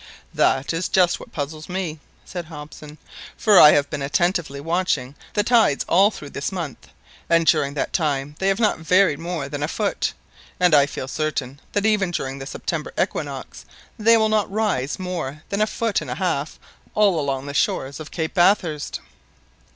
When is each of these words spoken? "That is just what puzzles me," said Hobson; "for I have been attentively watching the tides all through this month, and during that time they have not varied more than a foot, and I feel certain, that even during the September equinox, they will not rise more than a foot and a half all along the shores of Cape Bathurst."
"That 0.33 0.73
is 0.73 0.89
just 0.89 1.19
what 1.19 1.31
puzzles 1.31 1.69
me," 1.69 1.99
said 2.25 2.45
Hobson; 2.45 2.97
"for 3.37 3.59
I 3.59 3.73
have 3.73 3.87
been 3.91 4.01
attentively 4.01 4.59
watching 4.59 5.13
the 5.35 5.43
tides 5.43 5.85
all 5.87 6.09
through 6.09 6.31
this 6.31 6.51
month, 6.51 6.87
and 7.29 7.45
during 7.45 7.75
that 7.75 7.93
time 7.93 8.33
they 8.39 8.47
have 8.47 8.59
not 8.59 8.79
varied 8.79 9.19
more 9.19 9.47
than 9.47 9.61
a 9.61 9.67
foot, 9.67 10.13
and 10.59 10.73
I 10.73 10.87
feel 10.87 11.07
certain, 11.07 11.59
that 11.73 11.85
even 11.85 12.09
during 12.09 12.39
the 12.39 12.47
September 12.47 12.91
equinox, 12.99 13.63
they 13.99 14.17
will 14.17 14.27
not 14.29 14.51
rise 14.51 14.97
more 14.97 15.43
than 15.49 15.61
a 15.61 15.67
foot 15.67 16.01
and 16.01 16.09
a 16.09 16.15
half 16.15 16.57
all 16.95 17.19
along 17.19 17.45
the 17.45 17.53
shores 17.53 17.99
of 17.99 18.09
Cape 18.09 18.33
Bathurst." 18.33 19.01